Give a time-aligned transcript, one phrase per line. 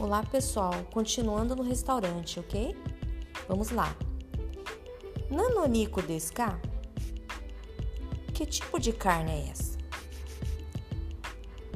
[0.00, 0.72] Olá, pessoal.
[0.92, 2.76] Continuando no restaurante, ok?
[3.48, 3.96] Vamos lá.
[5.28, 6.56] Nanonico desu ka?
[8.32, 9.76] Que tipo de carne é essa?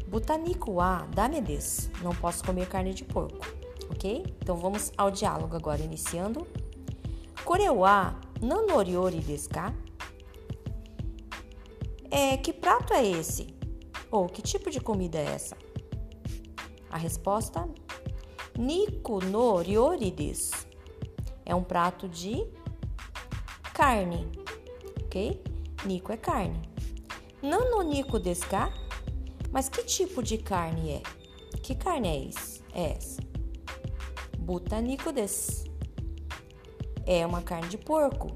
[0.06, 1.90] Butanico wa dame desu.
[2.00, 3.44] Não posso comer carne de porco,
[3.90, 4.24] ok?
[4.40, 6.46] Então vamos ao diálogo agora, iniciando.
[7.44, 9.74] Kore wa nanoriori desu ka?
[12.08, 13.48] É, que prato é esse?
[14.12, 15.56] Ou que tipo de comida é essa?
[16.88, 17.68] A resposta:
[19.64, 20.66] Ryori desu.
[21.44, 22.46] É um prato de
[23.74, 24.28] carne,
[25.04, 25.42] ok?
[25.84, 26.60] Nico é carne.
[27.42, 28.72] Nano nico desu ka?
[29.50, 31.02] Mas que tipo de carne é?
[31.62, 33.20] Que carne é, é essa?
[34.38, 35.64] Butanico desu.
[37.04, 38.30] É uma carne de porco.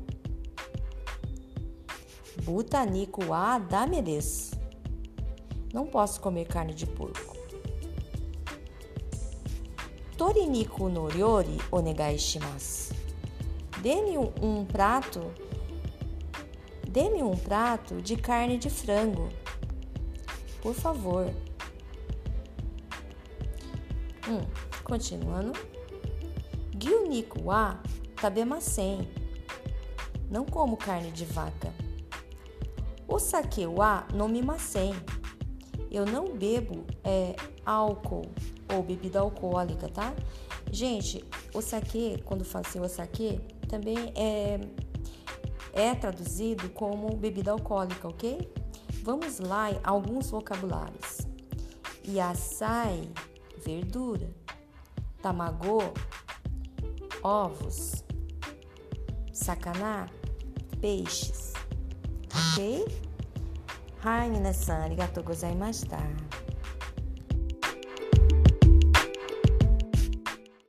[2.42, 4.56] Butanico wa dame desu.
[5.72, 7.36] Não posso comer carne de porco.
[10.16, 12.95] Toriniku no ryori onegai shimasu.
[13.82, 15.30] Dê-me um, um prato.
[16.88, 19.28] Dê-me um prato de carne de frango.
[20.62, 21.30] Por favor.
[24.26, 24.40] Hum,
[24.82, 25.52] continuando.
[26.74, 27.78] Gyuniku wa
[28.16, 29.06] tabemasen.
[30.30, 31.73] Não como carne de vaca.
[33.06, 34.95] O sake wa nomimasen.
[35.90, 37.34] Eu não bebo é,
[37.65, 38.26] álcool
[38.74, 40.15] ou bebida alcoólica, tá?
[40.70, 44.60] Gente, o saque, quando fala assim, o saque, também é,
[45.73, 48.52] é traduzido como bebida alcoólica, ok?
[49.02, 51.18] Vamos lá alguns vocabulários.
[52.07, 53.09] Yasai,
[53.64, 54.29] verdura.
[55.23, 55.92] Tamago,
[57.23, 58.04] ovos.
[59.32, 60.09] Sakana,
[60.80, 61.52] peixes.
[62.52, 63.05] Ok?
[64.06, 66.00] はい、皆さんありがとうございました。